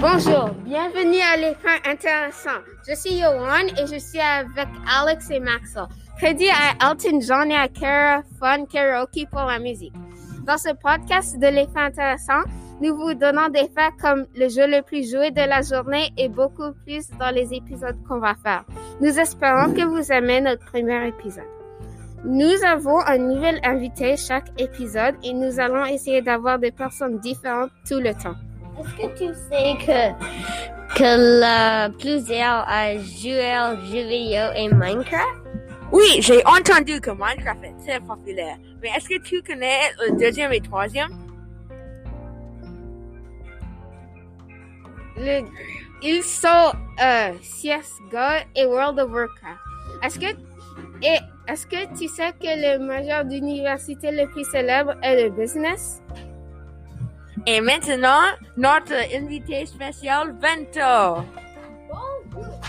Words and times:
Bonjour, 0.00 0.48
bienvenue 0.64 1.20
à 1.20 1.36
l'écran 1.36 1.76
intéressant. 1.84 2.62
Je 2.88 2.94
suis 2.94 3.16
Yohan 3.16 3.66
et 3.76 3.86
je 3.86 3.98
suis 3.98 4.18
avec 4.18 4.66
Alex 4.88 5.30
et 5.30 5.40
Maxwell. 5.40 5.88
Crédit 6.16 6.48
à 6.48 6.90
Elton 6.90 7.20
John 7.20 7.50
et 7.50 7.54
à 7.54 7.68
Kara 7.68 8.22
Fun 8.38 8.64
Karaoke 8.64 9.26
pour 9.30 9.42
la 9.42 9.58
musique. 9.58 9.92
Dans 10.46 10.56
ce 10.56 10.70
podcast 10.72 11.38
de 11.38 11.46
l'écran 11.48 11.82
intéressant, 11.82 12.40
nous 12.80 12.96
vous 12.96 13.12
donnons 13.12 13.50
des 13.50 13.68
faits 13.68 13.92
comme 14.00 14.24
le 14.34 14.48
jeu 14.48 14.66
le 14.66 14.80
plus 14.80 15.10
joué 15.10 15.32
de 15.32 15.46
la 15.46 15.60
journée 15.60 16.08
et 16.16 16.30
beaucoup 16.30 16.72
plus 16.86 17.10
dans 17.18 17.34
les 17.34 17.52
épisodes 17.52 17.98
qu'on 18.08 18.20
va 18.20 18.34
faire. 18.42 18.64
Nous 19.02 19.18
espérons 19.18 19.74
que 19.74 19.84
vous 19.84 20.10
aimez 20.10 20.40
notre 20.40 20.64
premier 20.64 21.08
épisode. 21.08 21.44
Nous 22.24 22.64
avons 22.66 23.00
un 23.00 23.18
nouvel 23.18 23.60
invité 23.64 24.16
chaque 24.16 24.48
épisode 24.58 25.16
et 25.22 25.34
nous 25.34 25.60
allons 25.60 25.84
essayer 25.84 26.22
d'avoir 26.22 26.58
des 26.58 26.72
personnes 26.72 27.18
différentes 27.18 27.70
tout 27.86 28.00
le 28.00 28.14
temps. 28.14 28.36
Est-ce 28.80 28.94
que 28.96 29.18
tu 29.18 29.34
sais 29.34 29.74
que, 29.86 30.96
que 30.96 31.04
le 31.04 31.88
plusieurs 31.98 32.64
à 32.68 32.96
jouer 32.96 33.54
aux 33.58 33.76
jeux 33.86 34.08
vidéo 34.08 34.44
et 34.56 34.68
Minecraft? 34.72 35.36
Oui, 35.92 36.18
j'ai 36.20 36.44
entendu 36.46 37.00
que 37.00 37.10
Minecraft 37.10 37.64
est 37.64 37.84
très 37.86 38.00
populaire. 38.00 38.56
Mais 38.80 38.88
est-ce 38.96 39.08
que 39.08 39.20
tu 39.22 39.42
connais 39.42 39.78
le 40.06 40.16
deuxième 40.18 40.52
et 40.52 40.60
troisième? 40.60 41.10
Le- 45.16 45.44
ils 46.02 46.22
sont 46.22 46.72
euh, 47.02 47.32
CSGO 47.42 48.46
et 48.56 48.64
World 48.64 48.98
of 49.00 49.10
Warcraft. 49.10 49.58
Est-ce 50.02 50.18
que 50.18 50.26
et 51.02 51.16
est-ce 51.48 51.66
que 51.66 51.98
tu 51.98 52.08
sais 52.08 52.32
que 52.40 52.46
le 52.46 52.78
major 52.78 53.24
d'université 53.24 54.10
le 54.12 54.26
plus 54.30 54.44
célèbre 54.50 54.94
est 55.02 55.24
le 55.24 55.30
business? 55.30 56.02
Et 57.46 57.60
maintenant, 57.60 58.22
notre 58.56 58.92
invité 59.14 59.64
spécial, 59.64 60.34
Vento. 60.40 61.22
Bonjour, 61.88 62.60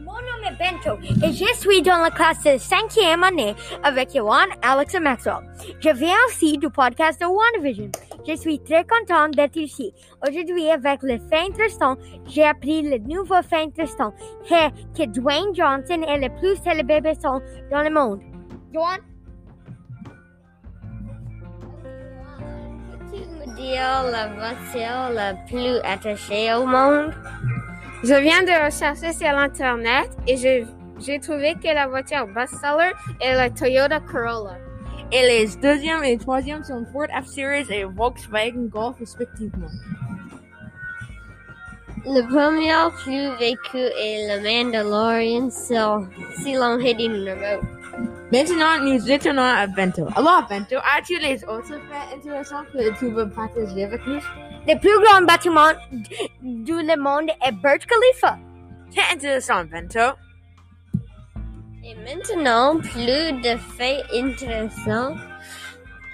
mon 0.00 0.12
nom 0.12 0.48
est 0.48 0.58
Bento 0.58 0.98
et 1.24 1.32
je 1.32 1.54
suis 1.54 1.80
dans 1.82 1.98
la 2.02 2.10
classe 2.10 2.42
de 2.42 2.58
cinquième 2.58 3.22
année 3.22 3.54
avec 3.84 4.14
Yohan, 4.14 4.48
Alex 4.62 4.94
et 4.94 5.00
Maxwell. 5.00 5.48
Je 5.80 5.90
viens 5.90 6.16
aussi 6.28 6.58
du 6.58 6.68
podcast 6.70 7.20
de 7.20 7.26
WandaVision. 7.26 7.90
Je 8.26 8.34
suis 8.36 8.58
très 8.60 8.84
contente 8.84 9.36
d'être 9.36 9.56
ici. 9.56 9.94
Aujourd'hui, 10.26 10.68
avec 10.70 11.02
le 11.02 11.18
fait 11.30 11.50
Tristan, 11.56 11.96
j'ai 12.26 12.44
appris 12.44 12.82
le 12.82 12.98
nouveau 12.98 13.40
fait 13.42 13.70
Tristan, 13.76 14.12
que, 14.48 14.70
que 14.96 15.06
Dwayne 15.08 15.54
Johnson 15.54 16.02
est 16.02 16.18
le 16.18 16.28
plus 16.38 16.56
célèbre 16.62 17.00
personne 17.02 17.40
dans 17.70 17.82
le 17.82 17.90
monde. 17.90 18.20
Yohan, 18.72 18.98
la 23.76 24.28
voiture 24.28 25.10
la 25.14 25.34
plus 25.34 25.78
attachée 25.84 26.52
au 26.54 26.66
monde? 26.66 27.12
Je 28.02 28.14
viens 28.14 28.42
de 28.42 28.64
rechercher 28.64 29.12
sur 29.12 29.28
Internet 29.28 30.10
et 30.26 30.36
j'ai 30.36 31.18
trouvé 31.20 31.54
que 31.54 31.72
la 31.74 31.86
voiture 31.86 32.26
best-seller 32.26 32.92
est 33.20 33.34
la 33.34 33.50
Toyota 33.50 34.00
Corolla. 34.00 34.56
Et 35.12 35.22
les 35.22 35.56
deuxième 35.56 36.04
et 36.04 36.16
troisième 36.16 36.62
sont 36.62 36.86
Ford 36.92 37.08
F-Series 37.22 37.66
et 37.70 37.84
Volkswagen 37.84 38.68
Golf 38.68 38.96
respectivement. 39.00 39.66
Le 42.06 42.22
premier 42.28 42.72
plus 43.02 43.28
vécu 43.38 43.78
est 43.78 44.28
le 44.28 44.40
Mandalorian 44.42 45.50
sur 45.50 46.06
Silon 46.42 46.78
Hidden 46.78 47.12
Remote. 47.12 47.79
Maintenant, 48.32 48.78
nous 48.82 49.10
étonnons 49.10 49.42
à 49.42 49.66
Vento. 49.66 50.06
Alors, 50.14 50.46
Vento, 50.48 50.76
as-tu 50.76 51.18
les 51.18 51.42
autres 51.44 51.66
faits 51.66 52.16
intéressants 52.16 52.64
que 52.72 52.98
tu 52.98 53.10
veux 53.10 53.28
partager 53.28 53.84
avec 53.84 54.06
nous? 54.06 54.20
le 54.68 54.78
plus 54.78 54.98
grand 55.04 55.22
bâtiment 55.22 55.72
du 56.42 56.74
le 56.74 56.96
monde 56.96 57.30
est 57.44 57.52
Burj 57.52 57.86
Khalifa. 57.86 58.38
C'est 58.90 59.14
intéressant, 59.14 59.64
Vento. 59.64 60.16
Et 61.82 61.94
maintenant, 62.04 62.78
plus 62.78 63.32
de 63.42 63.56
faits 63.76 64.04
intéressants. 64.14 65.16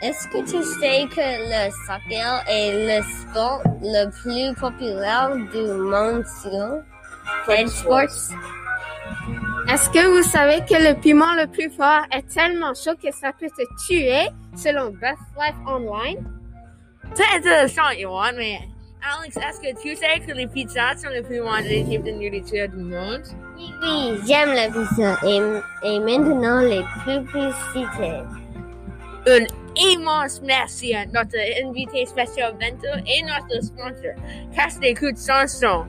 Est-ce 0.02 0.28
que 0.28 0.38
tu 0.38 0.62
sais 0.62 1.06
que 1.08 1.16
le 1.18 1.70
soccer 1.86 2.44
est 2.48 3.00
le 3.00 3.02
sport 3.02 3.62
le 3.82 4.10
plus 4.22 4.54
populaire 4.58 5.34
du 5.34 5.62
monde 5.72 6.24
selon 6.42 6.82
Fred 7.44 7.68
Sports? 7.68 8.30
Est-ce 9.68 9.90
que 9.90 10.06
vous 10.06 10.22
savez 10.22 10.60
que 10.60 10.74
le 10.74 10.94
piment 11.00 11.34
le 11.34 11.48
plus 11.48 11.70
fort 11.70 12.02
est 12.12 12.22
tellement 12.32 12.72
chaud 12.72 12.94
que 13.02 13.12
ça 13.12 13.32
peut 13.32 13.48
te 13.48 13.86
tuer 13.86 14.28
selon 14.56 14.90
Best 14.90 15.18
Life 15.36 15.56
Online? 15.66 16.24
C'est 17.14 17.36
intéressant, 17.36 17.90
Yohan, 17.98 18.32
mais 18.36 18.60
Alex, 19.02 19.36
est-ce 19.36 19.60
que 19.60 19.82
tu 19.82 19.96
sais 19.96 20.20
que 20.24 20.32
les 20.32 20.46
pizzas 20.46 20.96
sont 20.98 21.08
les 21.10 21.22
plus 21.22 21.40
mangées 21.40 21.84
types 21.84 22.04
de 22.04 22.12
nourriture 22.12 22.68
du 22.68 22.76
monde? 22.76 23.22
Oui, 23.56 23.72
oui, 23.82 24.20
j'aime 24.26 24.52
la 24.52 24.68
pizza 24.68 25.16
et, 25.24 25.40
et 25.82 25.98
maintenant 25.98 26.60
les 26.60 26.84
publicités. 27.04 28.22
Un 29.26 29.46
immense 29.76 30.40
merci 30.44 30.94
à 30.94 31.06
notre 31.06 31.36
invité 31.64 32.06
spécial 32.06 32.52
Vento 32.52 32.88
et 33.04 33.22
notre 33.22 33.64
sponsor, 33.64 34.14
Casse 34.54 34.78
des 34.78 34.94
coups 34.94 35.14
de 35.14 35.32
chanson. 35.32 35.86